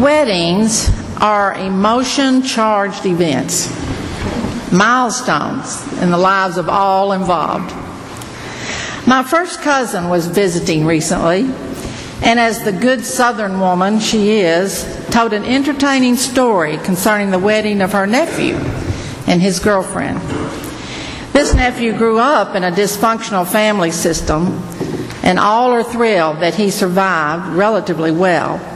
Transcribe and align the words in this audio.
Weddings 0.00 0.90
are 1.20 1.54
emotion 1.54 2.42
charged 2.42 3.04
events, 3.04 3.68
milestones 4.72 5.86
in 6.00 6.10
the 6.10 6.16
lives 6.16 6.56
of 6.56 6.70
all 6.70 7.12
involved. 7.12 7.70
My 9.06 9.22
first 9.22 9.60
cousin 9.60 10.08
was 10.08 10.26
visiting 10.26 10.86
recently, 10.86 11.42
and 12.22 12.40
as 12.40 12.64
the 12.64 12.72
good 12.72 13.04
southern 13.04 13.60
woman 13.60 14.00
she 14.00 14.40
is, 14.40 14.82
told 15.10 15.34
an 15.34 15.44
entertaining 15.44 16.16
story 16.16 16.78
concerning 16.78 17.30
the 17.30 17.38
wedding 17.38 17.82
of 17.82 17.92
her 17.92 18.06
nephew 18.06 18.54
and 19.26 19.42
his 19.42 19.58
girlfriend. 19.60 20.20
This 21.34 21.54
nephew 21.54 21.92
grew 21.92 22.18
up 22.18 22.54
in 22.56 22.64
a 22.64 22.70
dysfunctional 22.70 23.46
family 23.46 23.90
system, 23.90 24.62
and 25.22 25.38
all 25.38 25.72
are 25.72 25.84
thrilled 25.84 26.40
that 26.40 26.54
he 26.54 26.70
survived 26.70 27.54
relatively 27.54 28.10
well. 28.10 28.71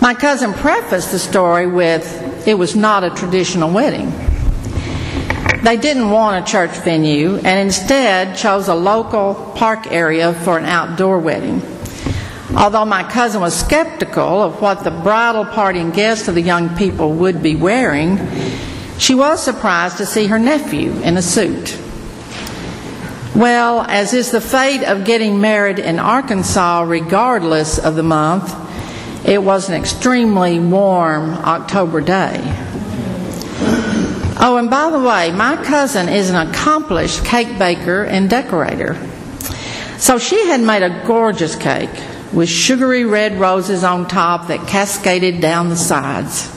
My 0.00 0.14
cousin 0.14 0.54
prefaced 0.54 1.10
the 1.10 1.18
story 1.18 1.66
with, 1.66 2.46
it 2.46 2.54
was 2.54 2.76
not 2.76 3.02
a 3.02 3.10
traditional 3.10 3.70
wedding. 3.70 4.12
They 5.62 5.76
didn't 5.76 6.10
want 6.10 6.46
a 6.46 6.50
church 6.50 6.70
venue 6.78 7.36
and 7.36 7.58
instead 7.58 8.36
chose 8.36 8.68
a 8.68 8.74
local 8.74 9.52
park 9.56 9.90
area 9.90 10.32
for 10.32 10.56
an 10.56 10.64
outdoor 10.64 11.18
wedding. 11.18 11.62
Although 12.56 12.84
my 12.84 13.02
cousin 13.02 13.40
was 13.40 13.58
skeptical 13.58 14.42
of 14.42 14.60
what 14.62 14.84
the 14.84 14.90
bridal 14.90 15.44
party 15.44 15.80
and 15.80 15.92
guests 15.92 16.28
of 16.28 16.36
the 16.36 16.42
young 16.42 16.76
people 16.76 17.12
would 17.14 17.42
be 17.42 17.56
wearing, 17.56 18.18
she 18.98 19.14
was 19.14 19.42
surprised 19.42 19.98
to 19.98 20.06
see 20.06 20.26
her 20.26 20.38
nephew 20.38 20.92
in 21.00 21.16
a 21.16 21.22
suit. 21.22 21.76
Well, 23.34 23.82
as 23.82 24.14
is 24.14 24.30
the 24.30 24.40
fate 24.40 24.84
of 24.84 25.04
getting 25.04 25.40
married 25.40 25.78
in 25.78 25.98
Arkansas, 25.98 26.82
regardless 26.82 27.78
of 27.78 27.96
the 27.96 28.02
month, 28.02 28.54
it 29.24 29.42
was 29.42 29.68
an 29.68 29.74
extremely 29.74 30.58
warm 30.58 31.30
October 31.30 32.00
day. 32.00 32.40
Oh, 34.40 34.56
and 34.56 34.70
by 34.70 34.90
the 34.90 35.00
way, 35.00 35.32
my 35.32 35.56
cousin 35.64 36.08
is 36.08 36.30
an 36.30 36.36
accomplished 36.36 37.24
cake 37.24 37.58
baker 37.58 38.04
and 38.04 38.30
decorator. 38.30 38.94
So 39.98 40.18
she 40.18 40.46
had 40.46 40.60
made 40.60 40.84
a 40.84 41.04
gorgeous 41.04 41.56
cake 41.56 41.90
with 42.32 42.48
sugary 42.48 43.04
red 43.04 43.40
roses 43.40 43.82
on 43.82 44.06
top 44.06 44.46
that 44.46 44.68
cascaded 44.68 45.40
down 45.40 45.70
the 45.70 45.76
sides. 45.76 46.54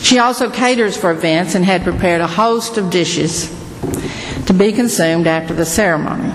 She 0.00 0.18
also 0.18 0.48
caters 0.48 0.96
for 0.96 1.10
events 1.10 1.54
and 1.54 1.64
had 1.64 1.82
prepared 1.82 2.22
a 2.22 2.26
host 2.26 2.78
of 2.78 2.90
dishes 2.90 3.50
to 4.46 4.54
be 4.54 4.72
consumed 4.72 5.26
after 5.26 5.52
the 5.52 5.66
ceremony. 5.66 6.32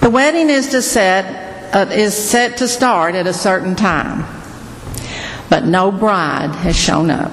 The 0.00 0.10
wedding 0.10 0.48
is, 0.48 0.68
to 0.68 0.82
set, 0.82 1.49
uh, 1.72 1.86
is 1.92 2.14
set 2.14 2.58
to 2.58 2.68
start 2.68 3.14
at 3.14 3.26
a 3.26 3.32
certain 3.32 3.74
time, 3.74 4.24
but 5.48 5.64
no 5.64 5.90
bride 5.90 6.54
has 6.56 6.76
shown 6.76 7.10
up. 7.10 7.32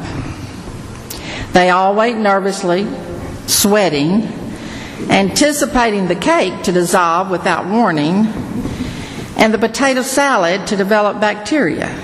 They 1.54 1.70
all 1.70 1.96
wait 1.96 2.18
nervously, 2.18 2.88
sweating, 3.48 4.24
anticipating 5.10 6.08
the 6.08 6.16
cake 6.16 6.64
to 6.64 6.72
dissolve 6.72 7.30
without 7.30 7.68
warning, 7.68 8.28
and 9.38 9.54
the 9.54 9.58
potato 9.58 10.02
salad 10.02 10.68
to 10.68 10.76
develop 10.76 11.20
bacteria. 11.20 11.88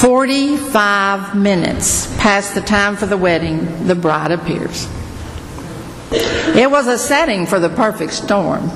45 0.00 1.34
minutes 1.34 2.06
past 2.18 2.54
the 2.54 2.60
time 2.60 2.96
for 2.96 3.06
the 3.06 3.16
wedding, 3.16 3.88
the 3.88 3.96
bride 3.96 4.30
appears. 4.30 4.88
It 6.10 6.70
was 6.70 6.86
a 6.86 6.96
setting 6.96 7.46
for 7.46 7.58
the 7.58 7.68
perfect 7.68 8.12
storm. 8.12 8.70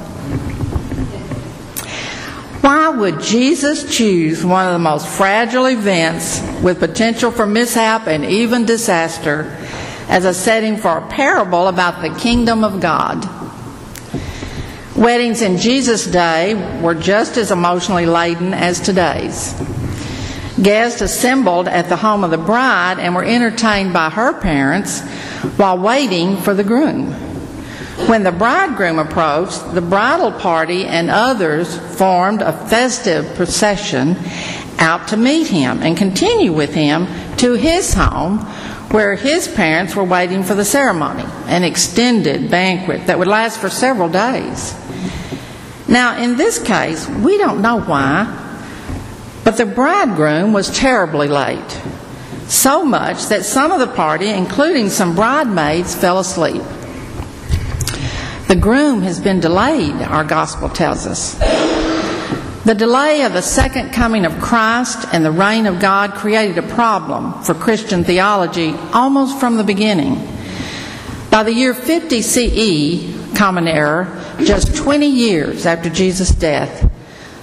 Why 2.62 2.90
would 2.90 3.20
Jesus 3.20 3.92
choose 3.92 4.44
one 4.44 4.68
of 4.68 4.72
the 4.72 4.78
most 4.78 5.08
fragile 5.08 5.66
events 5.66 6.40
with 6.62 6.78
potential 6.78 7.32
for 7.32 7.44
mishap 7.44 8.06
and 8.06 8.24
even 8.24 8.66
disaster 8.66 9.52
as 10.08 10.24
a 10.24 10.32
setting 10.32 10.76
for 10.76 10.98
a 10.98 11.08
parable 11.08 11.66
about 11.66 12.02
the 12.02 12.10
kingdom 12.20 12.62
of 12.62 12.80
God? 12.80 13.28
Weddings 14.94 15.42
in 15.42 15.56
Jesus' 15.56 16.06
day 16.06 16.80
were 16.80 16.94
just 16.94 17.36
as 17.36 17.50
emotionally 17.50 18.06
laden 18.06 18.54
as 18.54 18.78
today's. 18.78 19.54
Guests 20.62 21.00
assembled 21.00 21.66
at 21.66 21.88
the 21.88 21.96
home 21.96 22.22
of 22.22 22.30
the 22.30 22.38
bride 22.38 23.00
and 23.00 23.16
were 23.16 23.24
entertained 23.24 23.92
by 23.92 24.08
her 24.08 24.38
parents 24.40 25.00
while 25.56 25.78
waiting 25.78 26.36
for 26.36 26.54
the 26.54 26.62
groom. 26.62 27.31
When 28.12 28.24
the 28.24 28.30
bridegroom 28.30 28.98
approached, 28.98 29.72
the 29.72 29.80
bridal 29.80 30.32
party 30.32 30.84
and 30.84 31.08
others 31.08 31.78
formed 31.96 32.42
a 32.42 32.52
festive 32.52 33.34
procession 33.36 34.18
out 34.78 35.08
to 35.08 35.16
meet 35.16 35.46
him 35.46 35.82
and 35.82 35.96
continue 35.96 36.52
with 36.52 36.74
him 36.74 37.06
to 37.38 37.54
his 37.54 37.94
home 37.94 38.40
where 38.90 39.14
his 39.14 39.48
parents 39.48 39.96
were 39.96 40.04
waiting 40.04 40.42
for 40.42 40.54
the 40.54 40.62
ceremony, 40.62 41.24
an 41.46 41.64
extended 41.64 42.50
banquet 42.50 43.06
that 43.06 43.18
would 43.18 43.28
last 43.28 43.58
for 43.58 43.70
several 43.70 44.10
days. 44.10 44.74
Now, 45.88 46.18
in 46.18 46.36
this 46.36 46.58
case, 46.58 47.08
we 47.08 47.38
don't 47.38 47.62
know 47.62 47.80
why, 47.80 48.26
but 49.42 49.56
the 49.56 49.64
bridegroom 49.64 50.52
was 50.52 50.68
terribly 50.68 51.28
late, 51.28 51.80
so 52.46 52.84
much 52.84 53.28
that 53.28 53.46
some 53.46 53.72
of 53.72 53.80
the 53.80 53.86
party, 53.86 54.28
including 54.28 54.90
some 54.90 55.14
bridesmaids, 55.14 55.94
fell 55.94 56.18
asleep. 56.18 56.60
The 58.52 58.60
groom 58.60 59.00
has 59.00 59.18
been 59.18 59.40
delayed, 59.40 59.94
our 59.94 60.24
gospel 60.24 60.68
tells 60.68 61.06
us. 61.06 61.38
The 62.66 62.74
delay 62.74 63.22
of 63.22 63.32
the 63.32 63.40
second 63.40 63.94
coming 63.94 64.26
of 64.26 64.42
Christ 64.42 65.08
and 65.10 65.24
the 65.24 65.30
reign 65.30 65.64
of 65.64 65.80
God 65.80 66.12
created 66.12 66.58
a 66.58 66.74
problem 66.74 67.42
for 67.44 67.54
Christian 67.54 68.04
theology 68.04 68.74
almost 68.92 69.40
from 69.40 69.56
the 69.56 69.64
beginning. 69.64 70.16
By 71.30 71.44
the 71.44 71.54
year 71.54 71.72
50 71.72 72.20
CE, 72.20 73.34
Common 73.38 73.66
Era, 73.66 74.22
just 74.40 74.76
20 74.76 75.06
years 75.06 75.64
after 75.64 75.88
Jesus' 75.88 76.32
death, 76.32 76.92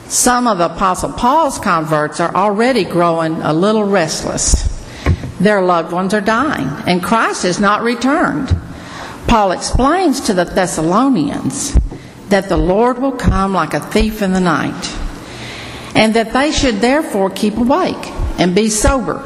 some 0.08 0.46
of 0.46 0.60
the 0.60 0.72
Apostle 0.72 1.14
Paul's 1.14 1.58
converts 1.58 2.20
are 2.20 2.36
already 2.36 2.84
growing 2.84 3.42
a 3.42 3.52
little 3.52 3.86
restless. 3.86 4.68
Their 5.40 5.64
loved 5.64 5.92
ones 5.92 6.14
are 6.14 6.22
dying, 6.22 6.68
and 6.86 7.02
Christ 7.02 7.42
has 7.42 7.60
not 7.60 7.82
returned. 7.82 8.56
Paul 9.28 9.52
explains 9.52 10.22
to 10.22 10.34
the 10.34 10.46
Thessalonians 10.46 11.78
that 12.30 12.50
the 12.50 12.58
Lord 12.58 13.00
will 13.00 13.12
come 13.12 13.54
like 13.54 13.74
a 13.74 13.80
thief 13.80 14.22
in 14.22 14.34
the 14.34 14.40
night, 14.40 14.98
and 15.96 16.14
that 16.16 16.34
they 16.34 16.52
should 16.52 16.76
therefore 16.76 17.30
keep 17.30 17.58
awake 17.58 18.12
and 18.40 18.56
be 18.56 18.70
sober. 18.70 19.26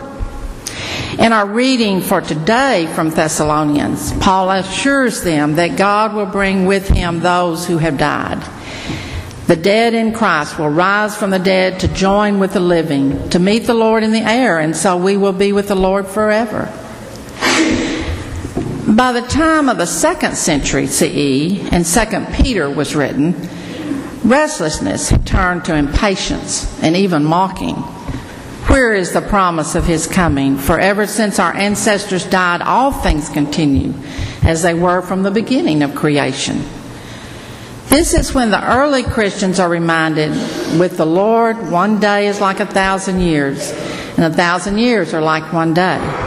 In 1.20 1.32
our 1.32 1.46
reading 1.46 2.02
for 2.02 2.22
today 2.22 2.92
from 2.96 3.12
Thessalonians, 3.12 4.12
Paul 4.20 4.50
assures 4.50 5.22
them 5.22 5.56
that 5.56 5.78
God 5.78 6.14
will 6.14 6.26
bring 6.26 6.66
with 6.66 6.88
him 6.88 7.20
those 7.20 7.68
who 7.68 7.78
have 7.78 7.98
died 7.98 8.44
the 9.48 9.56
dead 9.58 9.94
in 9.94 10.14
Christ 10.14 10.58
will 10.58 10.70
rise 10.70 11.18
from 11.18 11.30
the 11.30 11.40
dead 11.40 11.82
to 11.82 11.88
join 11.90 12.40
with 12.40 12.54
the 12.54 12.62
living, 12.62 13.30
to 13.30 13.40
meet 13.40 13.66
the 13.66 13.74
Lord 13.74 14.02
in 14.04 14.12
the 14.12 14.22
air, 14.22 14.60
and 14.60 14.76
so 14.76 14.96
we 14.96 15.18
will 15.18 15.34
be 15.34 15.52
with 15.52 15.68
the 15.68 15.76
Lord 15.76 16.08
forever. 16.08 16.72
By 18.96 19.12
the 19.12 19.22
time 19.22 19.70
of 19.70 19.78
the 19.80 19.88
second 19.88 20.36
century 20.36 20.86
CE 20.86 21.58
and 21.72 21.88
Second 21.88 22.32
Peter 22.32 22.70
was 22.70 22.96
written, 22.96 23.34
restlessness 24.24 25.10
had 25.10 25.26
turned 25.26 25.66
to 25.66 25.76
impatience 25.76 26.80
and 26.84 26.96
even 26.96 27.26
mocking. 27.26 27.74
Where 28.70 28.94
is 28.94 29.12
the 29.12 29.22
promise 29.22 29.74
of 29.74 29.88
his 29.88 30.06
coming? 30.06 30.58
For 30.58 30.80
ever 30.80 31.08
since 31.08 31.40
our 31.40 31.56
ancestors 31.56 32.24
died, 32.26 32.62
all 32.62 32.92
things 32.92 33.30
continue 33.30 33.96
as 34.44 34.62
they 34.62 34.76
were 34.76 35.02
from 35.02 35.24
the 35.24 35.32
beginning 35.32 35.82
of 35.82 35.96
creation. 35.96 36.64
This 37.88 38.14
is 38.14 38.36
when 38.36 38.52
the 38.52 38.78
early 38.78 39.02
Christians 39.02 39.60
are 39.60 39.70
reminded 39.70 40.30
with 40.80 40.98
the 40.98 41.06
Lord, 41.06 41.72
one 41.72 42.00
day 42.00 42.28
is 42.28 42.40
like 42.40 42.60
a 42.60 42.68
thousand 42.68 43.22
years, 43.22 43.72
and 44.18 44.26
a 44.26 44.36
thousand 44.36 44.78
years 44.78 45.16
are 45.16 45.22
like 45.22 45.52
one 45.52 45.74
day. 45.74 46.23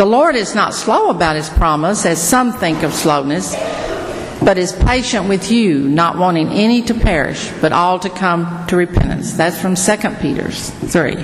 The 0.00 0.06
Lord 0.06 0.34
is 0.34 0.54
not 0.54 0.72
slow 0.72 1.10
about 1.10 1.36
his 1.36 1.50
promise, 1.50 2.06
as 2.06 2.26
some 2.26 2.54
think 2.54 2.82
of 2.84 2.94
slowness, 2.94 3.54
but 4.42 4.56
is 4.56 4.72
patient 4.72 5.28
with 5.28 5.52
you, 5.52 5.86
not 5.86 6.16
wanting 6.16 6.48
any 6.48 6.80
to 6.80 6.94
perish, 6.94 7.52
but 7.60 7.74
all 7.74 7.98
to 7.98 8.08
come 8.08 8.66
to 8.68 8.76
repentance. 8.76 9.34
That's 9.34 9.60
from 9.60 9.74
2 9.74 9.96
Peter 10.22 10.50
3. 10.50 11.16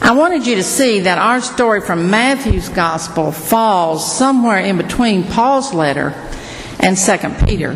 I 0.00 0.12
wanted 0.12 0.46
you 0.46 0.54
to 0.54 0.62
see 0.62 1.00
that 1.00 1.18
our 1.18 1.40
story 1.40 1.80
from 1.80 2.08
Matthew's 2.08 2.68
Gospel 2.68 3.32
falls 3.32 4.16
somewhere 4.16 4.60
in 4.60 4.76
between 4.76 5.24
Paul's 5.24 5.74
letter 5.74 6.14
and 6.78 6.96
2 6.96 7.46
Peter. 7.46 7.70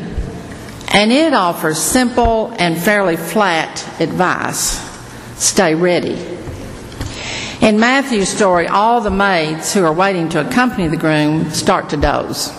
And 0.95 1.11
it 1.11 1.35
offers 1.35 1.79
simple 1.79 2.55
and 2.61 2.79
fairly 2.79 3.17
flat 3.17 3.85
advice 4.01 4.79
stay 5.37 5.75
ready. 5.75 6.38
In 7.61 7.81
Matthew's 7.81 8.29
story, 8.29 8.67
all 8.67 9.01
the 9.01 9.11
maids 9.11 9.75
who 9.75 9.85
are 9.85 9.93
waiting 9.93 10.29
to 10.31 10.47
accompany 10.47 10.89
the 10.89 10.97
groom 10.97 11.51
start 11.51 11.91
to 11.91 11.97
doze. 11.97 12.53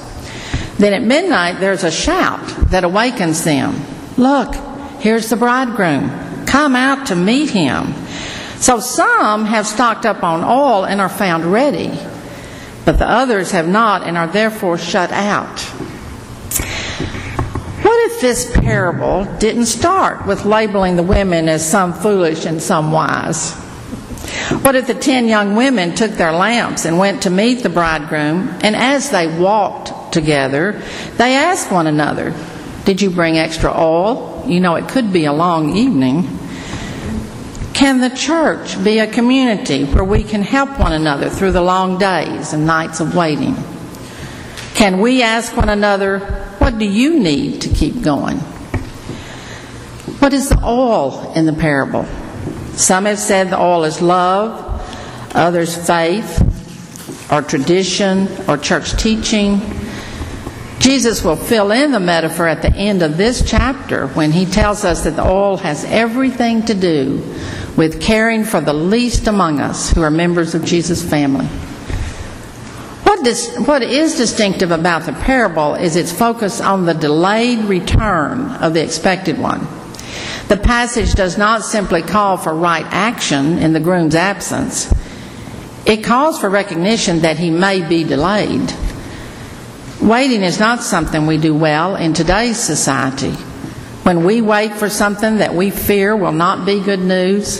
Then 0.77 0.93
at 0.93 1.03
midnight, 1.03 1.59
there's 1.59 1.83
a 1.83 1.91
shout 1.91 2.45
that 2.69 2.83
awakens 2.83 3.43
them 3.43 3.75
Look, 4.19 4.53
here's 4.99 5.29
the 5.29 5.37
bridegroom. 5.37 6.45
come 6.45 6.75
out 6.75 7.07
to 7.07 7.15
meet 7.15 7.51
him. 7.51 7.93
So 8.57 8.81
some 8.81 9.45
have 9.45 9.65
stocked 9.65 10.05
up 10.05 10.23
on 10.23 10.43
oil 10.43 10.83
and 10.83 10.99
are 10.99 11.07
found 11.07 11.45
ready, 11.45 11.97
but 12.83 12.99
the 12.99 13.09
others 13.09 13.51
have 13.51 13.67
not 13.67 14.03
and 14.03 14.17
are 14.17 14.27
therefore 14.27 14.77
shut 14.77 15.11
out. 15.13 15.61
What 17.81 18.11
if 18.11 18.19
this 18.19 18.51
parable 18.51 19.23
didn't 19.37 19.67
start 19.67 20.27
with 20.27 20.43
labeling 20.43 20.97
the 20.97 21.03
women 21.03 21.47
as 21.47 21.65
some 21.65 21.93
foolish 21.93 22.45
and 22.45 22.61
some 22.61 22.91
wise? 22.91 23.55
What 24.61 24.75
if 24.75 24.87
the 24.87 24.93
ten 24.93 25.27
young 25.27 25.55
women 25.55 25.95
took 25.95 26.11
their 26.11 26.31
lamps 26.31 26.85
and 26.85 26.97
went 26.97 27.23
to 27.23 27.29
meet 27.29 27.63
the 27.63 27.69
bridegroom, 27.69 28.49
and 28.61 28.75
as 28.75 29.09
they 29.09 29.27
walked 29.27 30.13
together, 30.13 30.81
they 31.17 31.35
asked 31.35 31.71
one 31.71 31.87
another, 31.87 32.33
Did 32.85 33.01
you 33.01 33.09
bring 33.09 33.37
extra 33.37 33.71
oil? 33.71 34.43
You 34.47 34.59
know, 34.59 34.75
it 34.75 34.87
could 34.87 35.13
be 35.13 35.25
a 35.25 35.33
long 35.33 35.75
evening. 35.75 36.27
Can 37.73 38.01
the 38.01 38.09
church 38.09 38.83
be 38.83 38.99
a 38.99 39.07
community 39.07 39.85
where 39.85 40.03
we 40.03 40.23
can 40.23 40.41
help 40.41 40.79
one 40.79 40.91
another 40.91 41.29
through 41.29 41.53
the 41.53 41.61
long 41.61 41.97
days 41.97 42.51
and 42.51 42.65
nights 42.65 42.99
of 42.99 43.15
waiting? 43.15 43.55
Can 44.73 44.99
we 44.99 45.21
ask 45.23 45.55
one 45.55 45.69
another, 45.69 46.19
What 46.59 46.77
do 46.77 46.85
you 46.85 47.19
need 47.19 47.61
to 47.61 47.69
keep 47.69 48.01
going? 48.01 48.37
What 50.19 50.33
is 50.33 50.49
the 50.49 50.59
oil 50.63 51.31
in 51.35 51.45
the 51.45 51.53
parable? 51.53 52.05
Some 52.79 53.03
have 53.05 53.19
said 53.19 53.53
oil 53.53 53.83
is 53.83 54.01
love, 54.01 54.55
others 55.35 55.75
faith, 55.75 56.41
or 57.29 57.41
tradition, 57.41 58.29
or 58.47 58.57
church 58.57 58.93
teaching. 58.93 59.59
Jesus 60.79 61.21
will 61.21 61.35
fill 61.35 61.71
in 61.71 61.91
the 61.91 61.99
metaphor 61.99 62.47
at 62.47 62.61
the 62.61 62.73
end 62.73 63.03
of 63.03 63.17
this 63.17 63.43
chapter 63.45 64.07
when 64.07 64.31
he 64.31 64.45
tells 64.45 64.85
us 64.85 65.03
that 65.03 65.17
the 65.17 65.27
oil 65.27 65.57
has 65.57 65.83
everything 65.83 66.65
to 66.67 66.73
do 66.73 67.17
with 67.75 68.01
caring 68.01 68.45
for 68.45 68.61
the 68.61 68.73
least 68.73 69.27
among 69.27 69.59
us 69.59 69.91
who 69.91 70.01
are 70.01 70.09
members 70.09 70.55
of 70.55 70.63
Jesus' 70.63 71.03
family. 71.03 71.47
What, 73.03 73.25
dis- 73.25 73.57
what 73.57 73.83
is 73.83 74.15
distinctive 74.15 74.71
about 74.71 75.05
the 75.05 75.11
parable 75.11 75.75
is 75.75 75.97
its 75.97 76.13
focus 76.13 76.61
on 76.61 76.85
the 76.85 76.93
delayed 76.93 77.59
return 77.65 78.51
of 78.51 78.73
the 78.73 78.81
expected 78.81 79.37
one. 79.37 79.67
The 80.49 80.57
passage 80.57 81.13
does 81.13 81.37
not 81.37 81.63
simply 81.63 82.01
call 82.01 82.35
for 82.37 82.53
right 82.53 82.85
action 82.89 83.59
in 83.59 83.71
the 83.71 83.79
groom's 83.79 84.15
absence, 84.15 84.91
it 85.85 86.03
calls 86.03 86.39
for 86.39 86.49
recognition 86.49 87.19
that 87.19 87.37
he 87.37 87.51
may 87.51 87.87
be 87.87 88.03
delayed. 88.03 88.73
Waiting 90.01 90.41
is 90.41 90.59
not 90.59 90.81
something 90.81 91.27
we 91.27 91.37
do 91.37 91.53
well 91.53 91.95
in 91.95 92.13
today's 92.13 92.57
society. 92.57 93.33
When 94.03 94.23
we 94.25 94.41
wait 94.41 94.73
for 94.73 94.89
something 94.89 95.37
that 95.37 95.53
we 95.53 95.69
fear 95.69 96.15
will 96.15 96.31
not 96.31 96.65
be 96.65 96.79
good 96.81 97.01
news, 97.01 97.59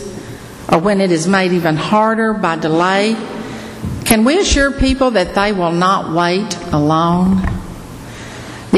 or 0.72 0.80
when 0.80 1.00
it 1.00 1.12
is 1.12 1.28
made 1.28 1.52
even 1.52 1.76
harder 1.76 2.34
by 2.34 2.56
delay, 2.56 3.16
can 4.06 4.26
we 4.26 4.40
assure 4.40 4.72
people 4.72 5.12
that 5.12 5.36
they 5.36 5.52
will 5.52 5.74
not 5.74 6.16
wait 6.16 6.58
alone? 6.74 7.59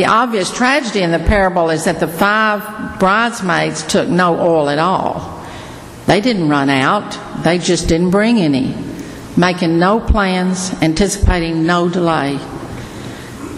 The 0.01 0.07
obvious 0.07 0.49
tragedy 0.51 1.03
in 1.03 1.11
the 1.11 1.19
parable 1.19 1.69
is 1.69 1.83
that 1.83 1.99
the 1.99 2.07
five 2.07 2.99
bridesmaids 2.99 3.83
took 3.83 4.09
no 4.09 4.39
oil 4.39 4.67
at 4.67 4.79
all. 4.79 5.45
They 6.07 6.21
didn't 6.21 6.49
run 6.49 6.71
out, 6.71 7.43
they 7.43 7.59
just 7.59 7.87
didn't 7.87 8.09
bring 8.09 8.39
any, 8.39 8.75
making 9.37 9.77
no 9.77 9.99
plans, 9.99 10.73
anticipating 10.81 11.67
no 11.67 11.87
delay. 11.87 12.39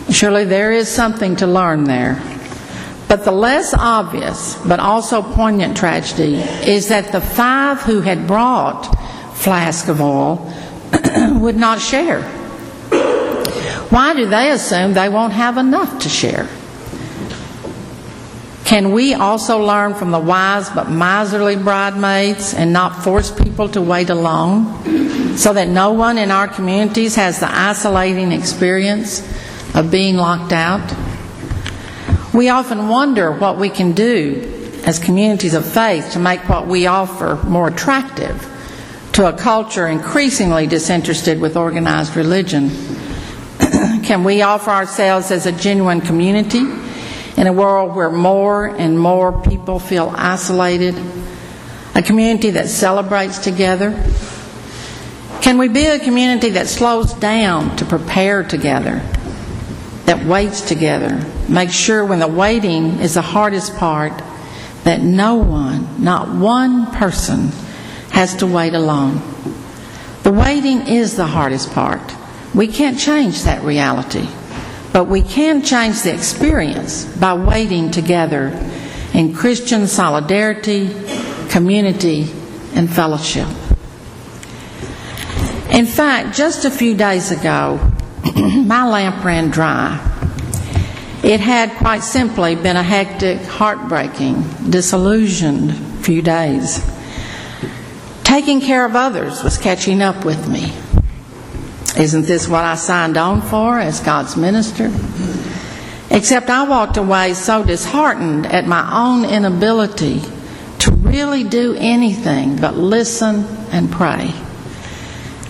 Surely 0.10 0.44
there 0.44 0.74
is 0.74 0.90
something 0.90 1.38
to 1.38 1.48
learn 1.48 1.86
there. 1.86 2.22
But 3.08 3.24
the 3.24 3.32
less 3.32 3.74
obvious, 3.74 4.58
but 4.68 4.82
also 4.82 5.22
poignant 5.22 5.78
tragedy 5.78 6.36
is 6.70 6.90
that 6.90 7.14
the 7.14 7.22
five 7.22 7.80
who 7.84 8.02
had 8.02 8.28
brought 8.28 8.84
flask 9.34 9.88
of 9.88 10.02
oil 10.02 10.54
would 11.40 11.56
not 11.56 11.80
share. 11.80 12.43
Why 13.94 14.16
do 14.16 14.26
they 14.26 14.50
assume 14.50 14.96
they 14.96 15.08
won't 15.08 15.34
have 15.34 15.56
enough 15.60 16.00
to 16.00 16.10
share? 16.10 16.50
Can 18.66 18.92
we 18.92 19.14
also 19.14 19.64
learn 19.64 19.94
from 19.94 20.10
the 20.10 20.18
wise 20.20 20.68
but 20.72 20.90
miserly 20.90 21.56
bridesmaids 21.58 22.56
and 22.56 22.74
not 22.74 23.04
force 23.04 23.30
people 23.30 23.70
to 23.70 23.84
wait 23.84 24.10
alone 24.10 25.38
so 25.38 25.54
that 25.54 25.68
no 25.68 25.92
one 25.92 26.18
in 26.18 26.32
our 26.32 26.48
communities 26.48 27.14
has 27.18 27.40
the 27.40 27.56
isolating 27.56 28.32
experience 28.32 29.20
of 29.76 29.92
being 29.92 30.16
locked 30.16 30.54
out? 30.54 30.82
We 32.34 32.50
often 32.50 32.88
wonder 32.88 33.32
what 33.32 33.60
we 33.60 33.70
can 33.70 33.92
do 33.92 34.82
as 34.88 34.98
communities 34.98 35.54
of 35.54 35.72
faith 35.72 36.14
to 36.14 36.20
make 36.20 36.50
what 36.50 36.66
we 36.66 36.88
offer 36.88 37.36
more 37.44 37.68
attractive 37.68 38.42
to 39.12 39.28
a 39.28 39.34
culture 39.34 39.86
increasingly 39.86 40.66
disinterested 40.66 41.40
with 41.40 41.56
organized 41.56 42.16
religion. 42.16 42.72
Can 44.04 44.24
we 44.24 44.42
offer 44.42 44.70
ourselves 44.70 45.32
as 45.32 45.46
a 45.46 45.52
genuine 45.52 46.02
community 46.02 46.60
in 47.38 47.48
a 47.48 47.54
world 47.54 47.96
where 47.96 48.10
more 48.10 48.68
and 48.68 48.98
more 48.98 49.42
people 49.42 49.80
feel 49.80 50.14
isolated? 50.16 50.96
A 51.96 52.02
community 52.02 52.52
that 52.52 52.70
celebrates 52.70 53.40
together? 53.40 53.92
Can 55.42 55.58
we 55.58 55.68
be 55.68 55.86
a 55.86 56.00
community 56.00 56.52
that 56.52 56.68
slows 56.68 57.14
down 57.14 57.76
to 57.78 57.86
prepare 57.86 58.44
together, 58.44 59.02
that 60.06 60.26
waits 60.26 60.62
together, 60.62 61.26
makes 61.50 61.74
sure 61.74 62.06
when 62.06 62.20
the 62.20 62.28
waiting 62.28 63.00
is 63.00 63.16
the 63.16 63.22
hardest 63.22 63.76
part 63.76 64.14
that 64.86 65.02
no 65.02 65.36
one, 65.36 66.04
not 66.04 66.34
one 66.34 66.88
person, 66.94 67.50
has 68.12 68.36
to 68.38 68.48
wait 68.48 68.74
alone? 68.74 69.22
The 70.24 70.32
waiting 70.32 70.88
is 70.88 71.18
the 71.18 71.28
hardest 71.28 71.72
part. 71.72 72.02
We 72.54 72.68
can't 72.68 73.00
change 73.00 73.44
that 73.44 73.64
reality, 73.64 74.28
but 74.92 75.06
we 75.06 75.22
can 75.22 75.64
change 75.64 76.04
the 76.04 76.14
experience 76.14 77.06
by 77.06 77.34
waiting 77.34 77.90
together 77.90 78.48
in 79.14 79.34
Christian 79.34 79.88
solidarity, 79.88 80.96
community, 81.50 82.32
and 82.76 82.92
fellowship. 82.92 83.48
In 85.72 85.88
fact, 85.88 86.36
just 86.36 86.66
a 86.66 86.70
few 86.70 86.96
days 86.96 87.32
ago, 87.32 87.80
my 88.36 88.88
lamp 88.88 89.24
ran 89.26 89.50
dry. 89.50 90.00
It 91.24 91.40
had 91.40 91.72
quite 91.78 92.04
simply 92.04 92.56
been 92.56 92.76
a 92.76 92.84
hectic, 92.84 93.42
heartbreaking, 93.42 94.44
disillusioned 94.70 95.74
few 96.04 96.22
days. 96.22 96.86
Taking 98.24 98.62
care 98.62 98.86
of 98.86 98.96
others 98.96 99.42
was 99.42 99.58
catching 99.58 100.02
up 100.02 100.26
with 100.26 100.50
me. 100.50 100.74
Isn't 101.98 102.26
this 102.26 102.48
what 102.48 102.64
I 102.64 102.76
signed 102.76 103.18
on 103.18 103.42
for 103.42 103.80
as 103.80 104.00
God's 104.00 104.36
minister? 104.36 104.92
Except 106.10 106.50
I 106.50 106.68
walked 106.68 106.98
away 106.98 107.34
so 107.34 107.64
disheartened 107.64 108.46
at 108.48 108.66
my 108.66 109.06
own 109.06 109.26
inability 109.26 110.22
to 110.80 110.92
really 110.92 111.44
do 111.44 111.76
anything 111.78 112.58
but 112.58 112.76
listen 112.76 113.46
and 113.72 113.92
pray. 113.92 114.34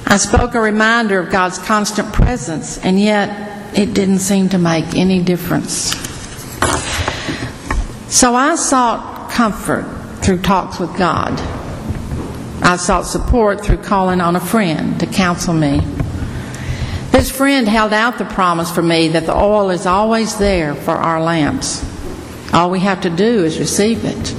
I 0.06 0.18
spoke 0.18 0.54
a 0.54 0.60
reminder 0.60 1.20
of 1.20 1.32
God's 1.32 1.58
constant 1.58 2.14
presence, 2.14 2.78
and 2.78 3.00
yet 3.00 3.78
it 3.78 3.94
didn't 3.94 4.20
seem 4.20 4.50
to 4.50 4.58
make 4.58 4.96
any 4.96 5.24
difference. 5.24 5.96
So 8.14 8.36
I 8.36 8.56
sought 8.56 9.32
comfort 9.32 9.86
through 10.24 10.42
talks 10.42 10.80
with 10.80 10.96
God. 10.98 11.34
I 12.62 12.78
sought 12.78 13.06
support 13.06 13.66
through 13.66 13.78
calling 13.78 14.22
on 14.22 14.36
a 14.36 14.40
friend 14.40 15.00
to 15.00 15.08
counsel 15.08 15.54
me. 15.54 15.82
This 17.14 17.30
friend 17.30 17.68
held 17.68 17.94
out 17.94 18.18
the 18.18 18.26
promise 18.26 18.72
for 18.72 18.82
me 18.82 19.10
that 19.10 19.28
the 19.28 19.38
oil 19.38 19.70
is 19.70 19.86
always 19.86 20.40
there 20.40 20.74
for 20.74 20.96
our 20.96 21.22
lamps. 21.22 21.86
All 22.52 22.72
we 22.72 22.80
have 22.80 23.02
to 23.02 23.12
do 23.12 23.46
is 23.46 23.60
receive 23.60 24.04
it. 24.04 24.36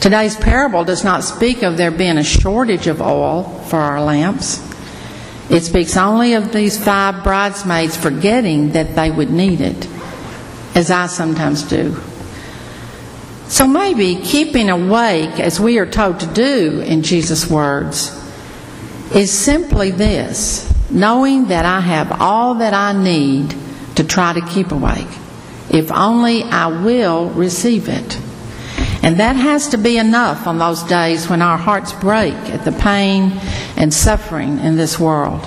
Today's 0.00 0.36
parable 0.36 0.84
does 0.84 1.02
not 1.02 1.24
speak 1.24 1.64
of 1.64 1.76
there 1.76 1.90
being 1.90 2.16
a 2.16 2.22
shortage 2.22 2.86
of 2.86 3.02
oil 3.02 3.42
for 3.66 3.80
our 3.80 4.00
lamps. 4.00 4.62
It 5.50 5.62
speaks 5.62 5.96
only 5.96 6.34
of 6.34 6.52
these 6.52 6.82
five 6.82 7.24
bridesmaids 7.24 7.96
forgetting 7.96 8.70
that 8.70 8.94
they 8.94 9.10
would 9.10 9.30
need 9.30 9.60
it, 9.60 9.88
as 10.76 10.92
I 10.92 11.08
sometimes 11.08 11.64
do. 11.64 12.00
So 13.48 13.66
maybe 13.66 14.14
keeping 14.14 14.70
awake, 14.70 15.40
as 15.40 15.58
we 15.58 15.78
are 15.78 15.86
told 15.86 16.20
to 16.20 16.26
do 16.28 16.80
in 16.82 17.02
Jesus' 17.02 17.50
words, 17.50 18.16
is 19.12 19.36
simply 19.36 19.90
this 19.90 20.71
knowing 20.92 21.46
that 21.46 21.64
I 21.64 21.80
have 21.80 22.20
all 22.20 22.54
that 22.56 22.74
I 22.74 22.92
need 22.92 23.54
to 23.96 24.04
try 24.04 24.32
to 24.32 24.40
keep 24.40 24.72
awake, 24.72 25.08
if 25.70 25.90
only 25.90 26.42
I 26.44 26.66
will 26.66 27.30
receive 27.30 27.88
it. 27.88 28.18
And 29.02 29.18
that 29.18 29.34
has 29.34 29.68
to 29.70 29.78
be 29.78 29.98
enough 29.98 30.46
on 30.46 30.58
those 30.58 30.82
days 30.84 31.28
when 31.28 31.42
our 31.42 31.58
hearts 31.58 31.92
break 31.92 32.34
at 32.34 32.64
the 32.64 32.72
pain 32.72 33.32
and 33.76 33.92
suffering 33.92 34.58
in 34.60 34.76
this 34.76 34.98
world. 34.98 35.44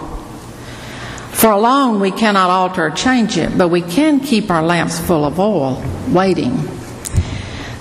For 1.32 1.56
long, 1.56 2.00
we 2.00 2.12
cannot 2.12 2.50
alter 2.50 2.88
or 2.88 2.92
change 2.92 3.38
it, 3.38 3.58
but 3.58 3.70
we 3.70 3.82
can 3.82 4.20
keep 4.20 4.50
our 4.50 4.64
lamps 4.64 5.00
full 5.00 5.26
of 5.26 5.40
oil, 5.40 5.84
waiting. 6.10 6.56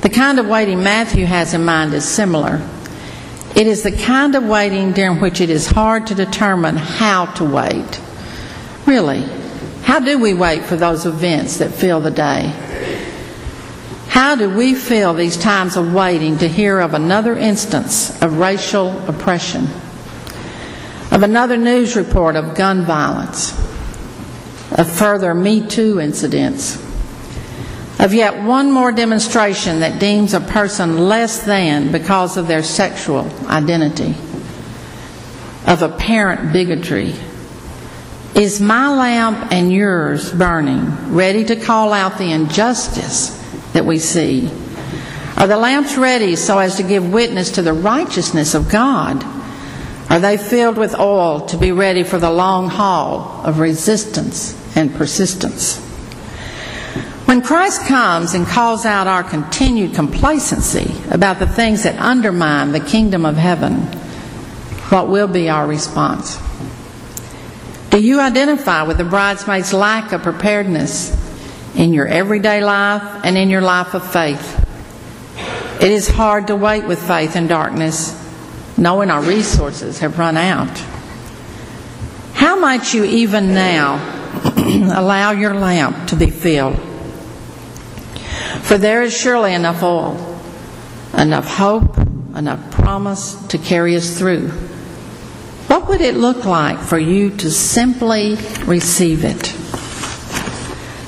The 0.03 0.11
kind 0.11 0.39
of 0.39 0.47
waiting 0.47 0.83
Matthew 0.83 1.25
has 1.25 1.55
in 1.55 1.65
mind 1.65 1.95
is 1.95 2.05
similar. 2.05 2.61
It 3.55 3.69
is 3.69 3.85
the 3.85 3.93
kind 3.93 4.35
of 4.35 4.45
waiting 4.45 4.93
during 4.93 5.21
which 5.21 5.41
it 5.41 5.49
is 5.49 5.67
hard 5.67 6.09
to 6.09 6.15
determine 6.15 6.77
how 6.77 7.27
to 7.35 7.45
wait. 7.45 8.01
Really, 8.85 9.23
how 9.83 10.01
do 10.01 10.19
we 10.19 10.35
wait 10.35 10.65
for 10.65 10.75
those 10.75 11.07
events 11.07 11.59
that 11.59 11.71
fill 11.71 12.01
the 12.01 12.11
day? 12.11 12.53
How 14.09 14.35
do 14.35 14.51
we 14.51 14.75
feel 14.75 15.15
these 15.15 15.37
times 15.37 15.77
of 15.77 15.95
waiting 15.95 16.39
to 16.39 16.49
hear 16.49 16.81
of 16.81 16.95
another 16.95 17.37
instance 17.37 18.21
of 18.23 18.39
racial 18.39 18.97
oppression, 19.09 19.69
of 21.13 21.23
another 21.23 21.57
news 21.57 21.95
report 21.95 22.35
of 22.35 22.57
gun 22.57 22.83
violence, 22.83 23.53
of 24.73 24.91
further 24.91 25.33
Me 25.33 25.67
Too 25.67 26.01
incidents, 26.01 26.84
of 27.99 28.13
yet 28.13 28.43
one 28.43 28.71
more 28.71 28.93
demonstration 28.93 29.81
that 29.81 30.01
deems 30.01 30.35
a 30.35 30.41
person 30.41 31.09
less 31.09 31.45
than 31.45 31.93
because 31.93 32.37
of 32.37 32.49
their 32.49 32.63
sexual 32.63 33.31
identity, 33.47 34.15
of 35.67 35.83
apparent 35.83 36.53
bigotry? 36.53 37.15
Is 38.35 38.61
my 38.61 38.89
lamp 38.89 39.53
and 39.53 39.73
yours 39.73 40.33
burning, 40.33 41.15
ready 41.15 41.45
to 41.45 41.57
call 41.57 41.93
out 41.93 42.19
the 42.19 42.33
injustice 42.33 43.31
that 43.73 43.87
we 43.87 43.99
see? 43.99 44.51
Are 45.37 45.47
the 45.47 45.57
lamps 45.57 45.97
ready 45.97 46.37
so 46.37 46.59
as 46.59 46.77
to 46.77 46.83
give 46.83 47.13
witness 47.13 47.53
to 47.53 47.63
the 47.63 47.73
righteousness 47.73 48.55
of 48.55 48.71
God? 48.71 49.25
Are 50.11 50.21
they 50.21 50.37
filled 50.37 50.77
with 50.77 50.99
oil 50.99 51.47
to 51.47 51.57
be 51.57 51.73
ready 51.73 52.03
for 52.03 52.19
the 52.19 52.31
long 52.31 52.69
haul 52.69 53.41
of 53.45 53.59
resistance 53.59 54.55
and 54.77 54.95
persistence? 54.95 55.84
When 57.35 57.43
Christ 57.43 57.87
comes 57.87 58.35
and 58.35 58.47
calls 58.47 58.87
out 58.87 59.09
our 59.09 59.25
continued 59.25 59.93
complacency 59.93 60.95
about 61.11 61.41
the 61.41 61.49
things 61.49 61.83
that 61.83 61.99
undermine 61.99 62.71
the 62.71 62.79
kingdom 62.79 63.27
of 63.27 63.37
heaven, 63.37 63.79
what 64.91 65.09
will 65.09 65.27
be 65.27 65.49
our 65.49 65.67
response? 65.67 66.39
Do 67.91 68.01
you 68.01 68.21
identify 68.21 68.85
with 68.85 68.99
the 68.99 69.05
bridesmaid's 69.05 69.73
lack 69.73 70.13
of 70.13 70.23
preparedness 70.23 71.11
in 71.75 71.93
your 71.93 72.07
everyday 72.07 72.63
life 72.63 73.03
and 73.25 73.37
in 73.37 73.51
your 73.51 73.63
life 73.63 73.95
of 73.95 74.09
faith? 74.13 74.61
It 75.83 75.91
is 75.91 76.07
hard 76.07 76.47
to 76.47 76.55
wait 76.55 76.85
with 76.85 77.05
faith 77.05 77.35
in 77.35 77.49
darkness, 77.49 78.15
knowing 78.79 79.11
our 79.11 79.23
resources 79.23 79.99
have 79.99 80.21
run 80.21 80.37
out. 80.37 80.79
How 82.35 82.55
might 82.55 82.95
you 82.95 83.03
even 83.03 83.55
now 83.55 83.97
allow 84.95 85.33
your 85.33 85.55
lamp 85.55 86.11
to 86.11 86.15
be 86.15 86.31
filled? 86.31 86.94
For 88.65 88.79
there 88.79 89.03
is 89.03 89.15
surely 89.15 89.53
enough 89.53 89.83
oil, 89.83 90.41
enough 91.19 91.47
hope, 91.47 91.99
enough 92.35 92.71
promise 92.71 93.35
to 93.49 93.59
carry 93.59 93.95
us 93.95 94.19
through. 94.19 94.49
What 95.69 95.87
would 95.87 96.01
it 96.01 96.17
look 96.17 96.47
like 96.47 96.79
for 96.79 96.99
you 96.99 97.29
to 97.37 97.51
simply 97.51 98.37
receive 98.65 99.23
it? 99.23 99.47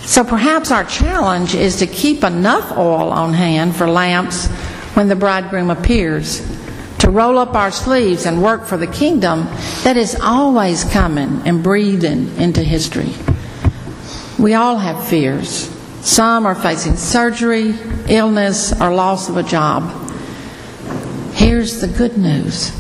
So 0.06 0.22
perhaps 0.22 0.70
our 0.70 0.84
challenge 0.84 1.54
is 1.54 1.76
to 1.76 1.86
keep 1.86 2.24
enough 2.24 2.72
oil 2.76 3.10
on 3.10 3.32
hand 3.32 3.74
for 3.74 3.88
lamps 3.88 4.48
when 4.94 5.08
the 5.08 5.16
bridegroom 5.16 5.70
appears, 5.70 6.40
to 6.98 7.10
roll 7.10 7.38
up 7.38 7.54
our 7.54 7.70
sleeves 7.70 8.26
and 8.26 8.42
work 8.42 8.66
for 8.66 8.76
the 8.76 8.86
kingdom 8.86 9.46
that 9.82 9.96
is 9.96 10.14
always 10.22 10.84
coming 10.84 11.40
and 11.46 11.62
breathing 11.62 12.36
into 12.36 12.62
history. 12.62 13.14
We 14.38 14.52
all 14.52 14.76
have 14.76 15.08
fears. 15.08 15.74
Some 16.06 16.46
are 16.46 16.54
facing 16.54 16.94
surgery, 16.96 17.74
illness, 18.08 18.72
or 18.80 18.94
loss 18.94 19.28
of 19.28 19.36
a 19.36 19.42
job. 19.42 19.82
Here's 21.34 21.80
the 21.80 21.88
good 21.88 22.16
news 22.16 22.70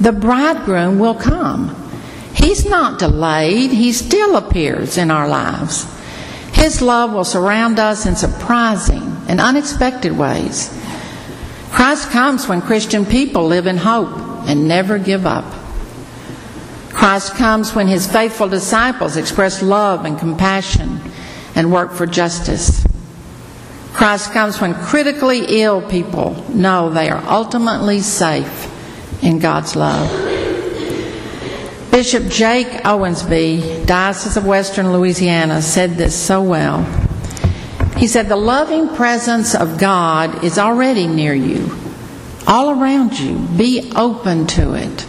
the 0.00 0.10
bridegroom 0.10 0.98
will 0.98 1.14
come. 1.14 1.76
He's 2.34 2.64
not 2.64 2.98
delayed, 2.98 3.72
he 3.72 3.92
still 3.92 4.36
appears 4.36 4.96
in 4.96 5.10
our 5.10 5.28
lives. 5.28 5.86
His 6.54 6.80
love 6.80 7.12
will 7.12 7.24
surround 7.24 7.78
us 7.78 8.06
in 8.06 8.16
surprising 8.16 9.18
and 9.28 9.38
unexpected 9.38 10.16
ways. 10.16 10.74
Christ 11.72 12.08
comes 12.08 12.48
when 12.48 12.62
Christian 12.62 13.04
people 13.04 13.44
live 13.44 13.66
in 13.66 13.76
hope 13.76 14.16
and 14.48 14.66
never 14.66 14.98
give 14.98 15.26
up. 15.26 15.44
Christ 16.88 17.34
comes 17.34 17.74
when 17.74 17.86
his 17.86 18.10
faithful 18.10 18.48
disciples 18.48 19.18
express 19.18 19.62
love 19.62 20.06
and 20.06 20.18
compassion 20.18 21.11
and 21.54 21.72
work 21.72 21.92
for 21.92 22.06
justice. 22.06 22.84
Christ 23.92 24.32
comes 24.32 24.60
when 24.60 24.74
critically 24.74 25.60
ill 25.60 25.82
people 25.82 26.34
know 26.48 26.90
they 26.90 27.10
are 27.10 27.22
ultimately 27.28 28.00
safe 28.00 28.68
in 29.22 29.38
God's 29.38 29.76
love. 29.76 30.10
Bishop 31.90 32.24
Jake 32.28 32.68
Owensby, 32.68 33.84
Diocese 33.84 34.38
of 34.38 34.46
Western 34.46 34.92
Louisiana, 34.94 35.60
said 35.60 35.90
this 35.90 36.18
so 36.18 36.42
well. 36.42 36.84
He 37.98 38.06
said, 38.06 38.28
The 38.28 38.36
loving 38.36 38.88
presence 38.96 39.54
of 39.54 39.78
God 39.78 40.42
is 40.42 40.58
already 40.58 41.06
near 41.06 41.34
you, 41.34 41.70
all 42.46 42.70
around 42.70 43.18
you. 43.18 43.38
Be 43.58 43.92
open 43.94 44.46
to 44.48 44.72
it. 44.72 45.06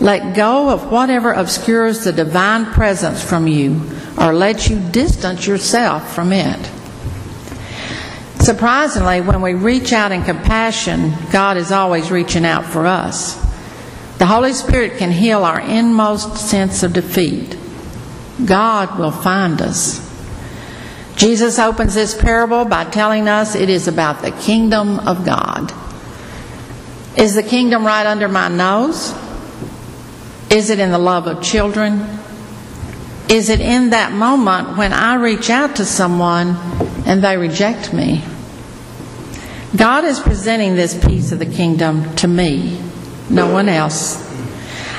Let 0.00 0.36
go 0.36 0.70
of 0.70 0.90
whatever 0.90 1.32
obscures 1.32 2.04
the 2.04 2.12
divine 2.12 2.66
presence 2.66 3.22
from 3.22 3.48
you 3.48 3.82
or 4.16 4.32
lets 4.32 4.68
you 4.68 4.78
distance 4.78 5.46
yourself 5.46 6.14
from 6.14 6.32
it. 6.32 6.70
Surprisingly, 8.40 9.20
when 9.20 9.42
we 9.42 9.54
reach 9.54 9.92
out 9.92 10.12
in 10.12 10.22
compassion, 10.22 11.12
God 11.32 11.56
is 11.56 11.72
always 11.72 12.10
reaching 12.10 12.44
out 12.44 12.64
for 12.64 12.86
us. 12.86 13.34
The 14.18 14.26
Holy 14.26 14.52
Spirit 14.52 14.98
can 14.98 15.10
heal 15.10 15.44
our 15.44 15.60
inmost 15.60 16.36
sense 16.36 16.82
of 16.82 16.92
defeat. 16.92 17.56
God 18.44 18.98
will 18.98 19.10
find 19.10 19.60
us. 19.60 20.04
Jesus 21.16 21.58
opens 21.58 21.94
this 21.94 22.16
parable 22.16 22.64
by 22.64 22.84
telling 22.84 23.28
us 23.28 23.56
it 23.56 23.68
is 23.68 23.88
about 23.88 24.22
the 24.22 24.30
kingdom 24.30 25.00
of 25.00 25.24
God. 25.24 25.72
Is 27.16 27.34
the 27.34 27.42
kingdom 27.42 27.84
right 27.84 28.06
under 28.06 28.28
my 28.28 28.48
nose? 28.48 29.12
Is 30.50 30.70
it 30.70 30.78
in 30.78 30.90
the 30.90 30.98
love 30.98 31.26
of 31.26 31.42
children? 31.42 32.18
Is 33.28 33.50
it 33.50 33.60
in 33.60 33.90
that 33.90 34.12
moment 34.12 34.78
when 34.78 34.94
I 34.94 35.16
reach 35.16 35.50
out 35.50 35.76
to 35.76 35.84
someone 35.84 36.56
and 37.06 37.22
they 37.22 37.36
reject 37.36 37.92
me? 37.92 38.24
God 39.76 40.04
is 40.04 40.18
presenting 40.18 40.74
this 40.74 40.98
piece 41.04 41.30
of 41.30 41.38
the 41.38 41.46
kingdom 41.46 42.16
to 42.16 42.28
me, 42.28 42.80
no 43.28 43.52
one 43.52 43.68
else. 43.68 44.24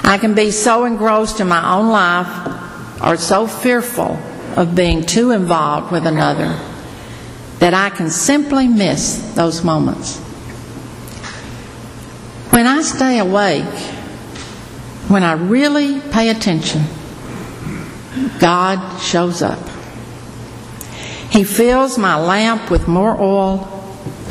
I 0.04 0.20
can 0.20 0.36
be 0.36 0.52
so 0.52 0.86
engrossed 0.86 1.40
in 1.40 1.48
my 1.48 1.76
own 1.76 1.90
life 1.90 3.02
or 3.04 3.18
so 3.18 3.48
fearful 3.48 4.20
of 4.56 4.76
being 4.76 5.04
too 5.04 5.32
involved 5.32 5.92
with 5.92 6.06
another 6.06 6.60
that 7.58 7.74
I 7.74 7.90
can 7.90 8.10
simply 8.12 8.68
miss 8.68 9.34
those 9.36 9.64
moments. 9.64 10.20
When 12.52 12.68
I 12.68 12.82
stay 12.82 13.20
awake, 13.20 13.66
when 15.10 15.24
I 15.24 15.34
really 15.34 16.00
pay 16.00 16.30
attention, 16.30 16.84
God 18.40 19.00
shows 19.00 19.42
up. 19.42 19.60
He 21.32 21.44
fills 21.44 21.98
my 21.98 22.16
lamp 22.16 22.70
with 22.70 22.88
more 22.88 23.20
oil, 23.20 23.68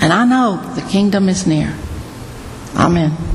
and 0.00 0.12
I 0.12 0.25
know 0.25 0.75
the 0.75 0.82
kingdom 0.82 1.28
is 1.28 1.47
near. 1.47 1.76
Amen. 2.76 3.16